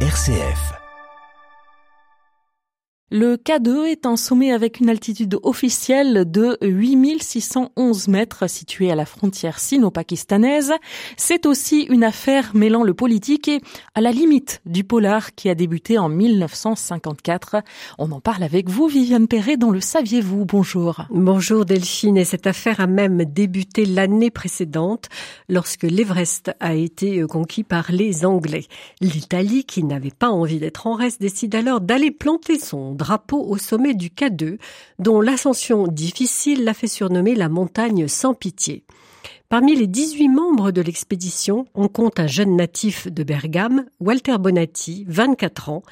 RCF. 0.00 0.85
Le 3.12 3.36
K2 3.36 3.84
est 3.84 4.04
un 4.04 4.16
sommet 4.16 4.50
avec 4.50 4.80
une 4.80 4.88
altitude 4.88 5.38
officielle 5.44 6.28
de 6.28 6.58
8611 6.60 8.08
mètres 8.08 8.50
situé 8.50 8.90
à 8.90 8.96
la 8.96 9.06
frontière 9.06 9.60
sino-pakistanaise. 9.60 10.72
C'est 11.16 11.46
aussi 11.46 11.82
une 11.82 12.02
affaire 12.02 12.50
mêlant 12.56 12.82
le 12.82 12.94
politique 12.94 13.46
et 13.46 13.60
à 13.94 14.00
la 14.00 14.10
limite 14.10 14.60
du 14.66 14.82
polar 14.82 15.36
qui 15.36 15.48
a 15.48 15.54
débuté 15.54 15.98
en 15.98 16.08
1954. 16.08 17.58
On 17.98 18.10
en 18.10 18.20
parle 18.20 18.42
avec 18.42 18.68
vous, 18.68 18.88
Viviane 18.88 19.28
Perret, 19.28 19.56
dans 19.56 19.70
le 19.70 19.80
Saviez-vous. 19.80 20.44
Bonjour. 20.44 21.04
Bonjour 21.10 21.64
Delphine. 21.64 22.16
Et 22.16 22.24
cette 22.24 22.48
affaire 22.48 22.80
a 22.80 22.88
même 22.88 23.24
débuté 23.24 23.84
l'année 23.86 24.32
précédente 24.32 25.10
lorsque 25.48 25.84
l'Everest 25.84 26.50
a 26.58 26.74
été 26.74 27.22
conquis 27.22 27.62
par 27.62 27.92
les 27.92 28.26
Anglais. 28.26 28.66
L'Italie, 29.00 29.62
qui 29.62 29.84
n'avait 29.84 30.10
pas 30.10 30.30
envie 30.30 30.58
d'être 30.58 30.88
en 30.88 30.94
reste, 30.94 31.20
décide 31.20 31.54
alors 31.54 31.80
d'aller 31.80 32.10
planter 32.10 32.58
son 32.58 32.95
drapeau 32.96 33.44
au 33.46 33.58
sommet 33.58 33.94
du 33.94 34.08
K2, 34.08 34.58
dont 34.98 35.20
l'ascension 35.20 35.86
difficile 35.86 36.64
l'a 36.64 36.74
fait 36.74 36.88
surnommer 36.88 37.34
la 37.34 37.48
montagne 37.48 38.08
sans 38.08 38.34
pitié. 38.34 38.84
Parmi 39.48 39.76
les 39.76 39.86
18 39.86 40.28
membres 40.28 40.72
de 40.72 40.82
l'expédition, 40.82 41.66
on 41.74 41.86
compte 41.86 42.18
un 42.18 42.26
jeune 42.26 42.56
natif 42.56 43.06
de 43.06 43.22
Bergame, 43.22 43.84
Walter 44.00 44.38
Bonatti, 44.38 45.04
24 45.06 45.68
ans, 45.68 45.82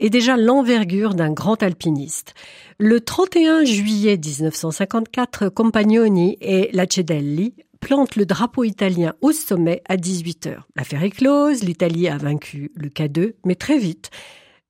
et 0.00 0.10
déjà 0.10 0.36
l'envergure 0.36 1.14
d'un 1.14 1.30
grand 1.30 1.62
alpiniste. 1.62 2.34
Le 2.78 3.00
31 3.00 3.64
juillet 3.64 4.16
1954, 4.16 5.48
Compagnoni 5.48 6.36
et 6.40 6.70
Lacedelli 6.72 7.54
plantent 7.78 8.16
le 8.16 8.26
drapeau 8.26 8.64
italien 8.64 9.14
au 9.20 9.30
sommet 9.30 9.82
à 9.88 9.96
18 9.96 10.46
heures. 10.48 10.66
L'affaire 10.74 11.04
est 11.04 11.10
close, 11.10 11.62
l'Italie 11.62 12.08
a 12.08 12.16
vaincu 12.16 12.72
le 12.74 12.88
K2, 12.88 13.34
mais 13.44 13.54
très 13.54 13.78
vite, 13.78 14.10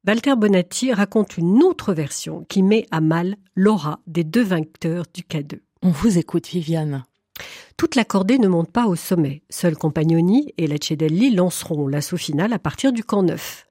Walter 0.06 0.36
Bonatti 0.36 0.92
raconte 0.92 1.38
une 1.38 1.62
autre 1.62 1.95
version 1.95 2.45
qui 2.51 2.62
met 2.62 2.87
à 2.90 3.01
mal 3.01 3.37
l'aura 3.56 4.01
des 4.06 4.23
deux 4.23 4.42
vainqueurs 4.42 5.06
du 5.15 5.23
K2. 5.23 5.60
On 5.80 5.88
vous 5.88 6.18
écoute, 6.18 6.46
Viviane. 6.46 7.04
Toute 7.79 7.95
la 7.95 8.04
cordée 8.04 8.38
ne 8.38 8.46
monte 8.46 8.70
pas 8.70 8.87
au 8.87 8.96
sommet. 8.96 9.42
Seuls 9.48 9.79
Compagnoni 9.79 10.52
et 10.59 10.66
Lacedelli 10.66 11.34
lanceront 11.34 11.88
l'assaut 11.88 12.18
final 12.18 12.52
à 12.52 12.59
partir 12.59 12.92
du 12.92 13.02
camp 13.02 13.23
9. 13.23 13.66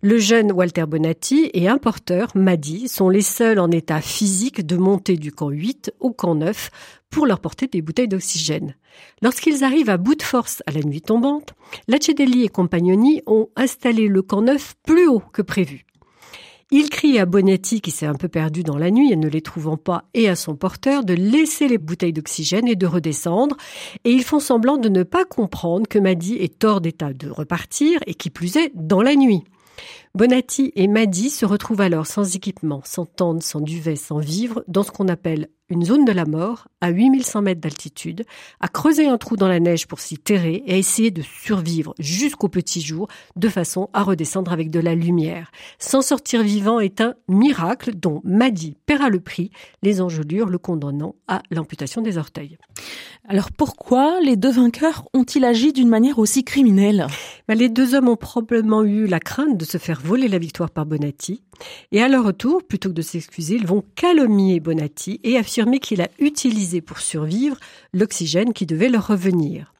Le 0.00 0.18
jeune 0.18 0.52
Walter 0.52 0.86
Bonatti 0.86 1.50
et 1.54 1.66
un 1.66 1.76
porteur, 1.76 2.28
Madi, 2.36 2.86
sont 2.86 3.08
les 3.08 3.20
seuls 3.20 3.58
en 3.58 3.68
état 3.68 4.00
physique 4.00 4.64
de 4.64 4.76
monter 4.76 5.16
du 5.16 5.32
camp 5.32 5.48
8 5.48 5.92
au 5.98 6.12
camp 6.12 6.36
9 6.36 6.70
pour 7.10 7.26
leur 7.26 7.40
porter 7.40 7.66
des 7.66 7.82
bouteilles 7.82 8.06
d'oxygène. 8.06 8.76
Lorsqu'ils 9.22 9.64
arrivent 9.64 9.90
à 9.90 9.96
bout 9.96 10.14
de 10.14 10.22
force 10.22 10.62
à 10.66 10.70
la 10.70 10.82
nuit 10.82 11.02
tombante, 11.02 11.54
Lacedelli 11.88 12.44
et 12.44 12.48
Compagnoni 12.48 13.22
ont 13.26 13.48
installé 13.56 14.06
le 14.06 14.22
camp 14.22 14.42
9 14.42 14.76
plus 14.86 15.08
haut 15.08 15.22
que 15.32 15.42
prévu. 15.42 15.84
Il 16.70 16.90
crie 16.90 17.18
à 17.18 17.26
Bonetti, 17.26 17.80
qui 17.80 17.90
s'est 17.90 18.06
un 18.06 18.14
peu 18.14 18.28
perdu 18.28 18.62
dans 18.62 18.78
la 18.78 18.92
nuit 18.92 19.10
et 19.10 19.16
ne 19.16 19.28
les 19.28 19.42
trouvant 19.42 19.78
pas, 19.78 20.04
et 20.14 20.28
à 20.28 20.36
son 20.36 20.54
porteur 20.54 21.02
de 21.02 21.14
laisser 21.14 21.66
les 21.66 21.78
bouteilles 21.78 22.12
d'oxygène 22.12 22.68
et 22.68 22.76
de 22.76 22.86
redescendre, 22.86 23.56
et 24.04 24.12
ils 24.12 24.22
font 24.22 24.38
semblant 24.38 24.76
de 24.76 24.90
ne 24.90 25.02
pas 25.02 25.24
comprendre 25.24 25.88
que 25.88 25.98
Maddy 25.98 26.34
est 26.34 26.62
hors 26.62 26.80
d'état 26.80 27.12
de 27.12 27.28
repartir, 27.28 27.98
et 28.06 28.14
qui 28.14 28.30
plus 28.30 28.56
est, 28.56 28.70
dans 28.76 29.02
la 29.02 29.16
nuit. 29.16 29.42
Bonatti 30.14 30.72
et 30.74 30.88
Maddy 30.88 31.30
se 31.30 31.46
retrouvent 31.46 31.80
alors 31.80 32.06
sans 32.06 32.34
équipement, 32.34 32.82
sans 32.84 33.06
tente, 33.06 33.42
sans 33.42 33.60
duvet, 33.60 33.96
sans 33.96 34.18
vivre, 34.18 34.64
dans 34.68 34.82
ce 34.82 34.90
qu'on 34.90 35.08
appelle 35.08 35.48
une 35.70 35.84
zone 35.84 36.04
de 36.04 36.12
la 36.12 36.24
mort, 36.24 36.68
à 36.80 36.90
8100 36.90 37.42
mètres 37.42 37.60
d'altitude, 37.60 38.24
à 38.60 38.68
creuser 38.68 39.06
un 39.06 39.18
trou 39.18 39.36
dans 39.36 39.48
la 39.48 39.60
neige 39.60 39.86
pour 39.86 40.00
s'y 40.00 40.16
terrer 40.16 40.62
et 40.66 40.74
à 40.74 40.76
essayer 40.76 41.10
de 41.10 41.22
survivre 41.22 41.94
jusqu'au 41.98 42.48
petit 42.48 42.80
jour, 42.80 43.08
de 43.36 43.48
façon 43.48 43.90
à 43.92 44.02
redescendre 44.02 44.52
avec 44.52 44.70
de 44.70 44.80
la 44.80 44.94
lumière. 44.94 45.50
S'en 45.78 46.00
sortir 46.00 46.42
vivant 46.42 46.80
est 46.80 47.00
un 47.00 47.14
miracle 47.28 47.94
dont 47.94 48.22
Maddy 48.24 48.76
paiera 48.86 49.10
le 49.10 49.20
prix, 49.20 49.50
les 49.82 50.00
engelures 50.00 50.48
le 50.48 50.58
condamnant 50.58 51.16
à 51.26 51.42
l'amputation 51.50 52.00
des 52.00 52.16
orteils. 52.16 52.56
Alors 53.28 53.52
pourquoi 53.52 54.20
les 54.20 54.36
deux 54.36 54.52
vainqueurs 54.52 55.06
ont-ils 55.12 55.44
agi 55.44 55.72
d'une 55.72 55.88
manière 55.88 56.18
aussi 56.18 56.44
criminelle? 56.44 57.06
Ben, 57.46 57.58
Les 57.58 57.68
deux 57.68 57.94
hommes 57.94 58.08
ont 58.08 58.16
probablement 58.16 58.84
eu 58.84 59.06
la 59.06 59.20
crainte 59.20 59.58
de 59.58 59.64
se 59.66 59.76
faire 59.76 60.00
voler 60.02 60.28
la 60.28 60.38
victoire 60.38 60.70
par 60.70 60.86
Bonatti, 60.86 61.42
et 61.90 62.02
à 62.02 62.08
leur 62.08 62.24
retour, 62.24 62.62
plutôt 62.62 62.88
que 62.88 62.94
de 62.94 63.02
s'excuser, 63.02 63.56
ils 63.56 63.66
vont 63.66 63.84
calomnier 63.96 64.60
Bonatti 64.60 65.20
et 65.24 65.36
affirmer 65.36 65.57
qu'il 65.80 66.00
a 66.00 66.08
utilisé 66.18 66.80
pour 66.80 66.98
survivre 67.00 67.56
l'oxygène 67.92 68.52
qui 68.52 68.66
devait 68.66 68.88
leur 68.88 69.06
revenir. 69.06 69.72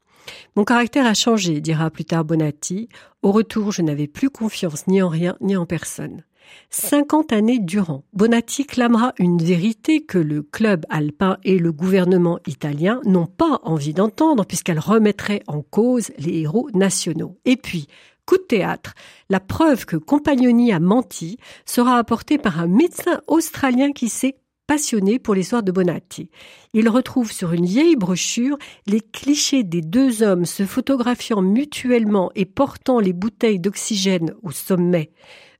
Mon 0.56 0.64
caractère 0.64 1.06
a 1.06 1.14
changé, 1.14 1.60
dira 1.60 1.90
plus 1.90 2.04
tard 2.04 2.24
Bonatti. 2.24 2.88
Au 3.22 3.32
retour, 3.32 3.72
je 3.72 3.82
n'avais 3.82 4.06
plus 4.06 4.30
confiance 4.30 4.86
ni 4.86 5.00
en 5.02 5.08
rien 5.08 5.36
ni 5.40 5.56
en 5.56 5.66
personne. 5.66 6.24
Cinquante 6.70 7.32
années 7.32 7.58
durant, 7.58 8.04
Bonatti 8.12 8.64
clamera 8.64 9.12
une 9.18 9.38
vérité 9.38 10.04
que 10.04 10.18
le 10.18 10.42
club 10.42 10.84
alpin 10.88 11.36
et 11.44 11.58
le 11.58 11.72
gouvernement 11.72 12.38
italien 12.46 13.00
n'ont 13.04 13.26
pas 13.26 13.60
envie 13.62 13.94
d'entendre 13.94 14.44
puisqu'elle 14.44 14.78
remettrait 14.78 15.42
en 15.46 15.62
cause 15.62 16.10
les 16.18 16.40
héros 16.40 16.68
nationaux. 16.72 17.38
Et 17.44 17.56
puis, 17.56 17.86
coup 18.26 18.36
de 18.36 18.42
théâtre, 18.42 18.94
la 19.30 19.40
preuve 19.40 19.86
que 19.86 19.96
Compagnoni 19.96 20.72
a 20.72 20.80
menti 20.80 21.38
sera 21.64 21.96
apportée 21.96 22.38
par 22.38 22.60
un 22.60 22.66
médecin 22.66 23.20
australien 23.26 23.92
qui 23.92 24.08
s'est 24.08 24.36
passionné 24.68 25.18
pour 25.18 25.34
l'histoire 25.34 25.64
de 25.64 25.72
Bonatti. 25.72 26.30
Il 26.74 26.88
retrouve 26.90 27.32
sur 27.32 27.54
une 27.54 27.64
vieille 27.64 27.96
brochure 27.96 28.58
les 28.86 29.00
clichés 29.00 29.64
des 29.64 29.80
deux 29.80 30.22
hommes 30.22 30.44
se 30.44 30.64
photographiant 30.64 31.40
mutuellement 31.42 32.30
et 32.36 32.44
portant 32.44 33.00
les 33.00 33.14
bouteilles 33.14 33.58
d'oxygène 33.58 34.34
au 34.42 34.52
sommet 34.52 35.10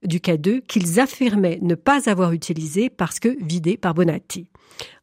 du 0.05 0.19
K2 0.19 0.61
qu'ils 0.61 1.01
affirmaient 1.01 1.59
ne 1.63 1.75
pas 1.75 2.09
avoir 2.09 2.33
utilisé 2.33 2.91
parce 2.91 3.19
que 3.19 3.37
vidé 3.43 3.77
par 3.79 3.95
Bonatti. 3.95 4.51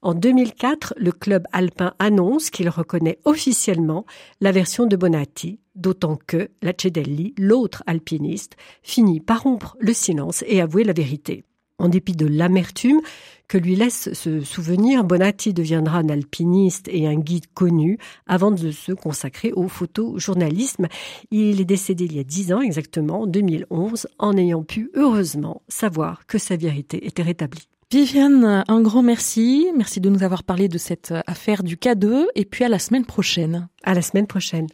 En 0.03 0.13
2004, 0.13 0.93
le 0.97 1.11
club 1.11 1.47
alpin 1.51 1.93
annonce 1.99 2.51
qu'il 2.51 2.69
reconnaît 2.69 3.19
officiellement 3.25 4.05
la 4.39 4.51
version 4.51 4.85
de 4.85 4.95
Bonatti, 4.95 5.59
d'autant 5.73 6.17
que 6.27 6.49
Lacedelli, 6.61 7.33
l'autre 7.37 7.83
alpiniste, 7.87 8.55
finit 8.83 9.19
par 9.19 9.43
rompre 9.43 9.75
le 9.79 9.93
silence 9.93 10.43
et 10.47 10.61
avouer 10.61 10.83
la 10.83 10.93
vérité. 10.93 11.43
En 11.77 11.89
dépit 11.89 12.13
de 12.13 12.25
l'amertume 12.25 13.01
que 13.47 13.57
lui 13.57 13.75
laisse 13.75 14.13
ce 14.13 14.41
souvenir, 14.41 15.03
Bonatti 15.03 15.53
deviendra 15.53 15.99
un 15.99 16.09
alpiniste 16.09 16.87
et 16.87 17.07
un 17.07 17.15
guide 17.15 17.45
connu 17.53 17.97
avant 18.27 18.51
de 18.51 18.71
se 18.71 18.91
consacrer 18.91 19.51
au 19.51 19.67
photojournalisme. 19.67 20.87
Il 21.31 21.61
est 21.61 21.65
décédé 21.65 22.05
il 22.05 22.15
y 22.15 22.19
a 22.19 22.23
dix 22.23 22.53
ans 22.53 22.61
exactement, 22.61 23.23
en 23.23 23.27
2011, 23.27 24.07
en 24.19 24.37
ayant 24.37 24.63
pu 24.63 24.89
heureusement 24.95 25.61
savoir 25.67 26.25
que 26.27 26.37
sa 26.37 26.55
vérité 26.55 27.05
était 27.05 27.23
rétablie. 27.23 27.67
Viviane, 27.91 28.63
un 28.67 28.81
grand 28.81 29.03
merci. 29.03 29.67
Merci 29.75 30.01
de 30.01 30.09
nous 30.09 30.23
avoir 30.23 30.43
parlé 30.43 30.67
de 30.67 30.77
cette 30.77 31.13
affaire 31.27 31.63
du 31.63 31.77
K2 31.77 32.25
et 32.35 32.45
puis 32.45 32.63
à 32.63 32.69
la 32.69 32.79
semaine 32.79 33.05
prochaine. 33.05 33.69
À 33.83 33.93
la 33.93 34.01
semaine 34.01 34.27
prochaine. 34.27 34.67